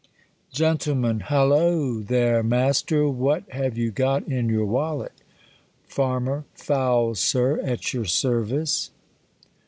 n 0.59 0.73
*i 0.73 0.77
TTALLOO! 0.77 2.01
there, 2.07 2.41
Master! 2.41 3.07
What 3.07 3.45
J 3.45 3.51
A 3.51 3.61
have 3.63 3.77
you 3.77 3.91
got 3.91 4.23
m 4.27 4.49
your 4.49 4.65
wallet 4.65 5.11
r 5.19 5.23
Farmer, 5.85 6.43
Fowls, 6.55 7.19
Sir, 7.19 7.59
at 7.61 7.93
your 7.93 8.05
service. 8.05 8.89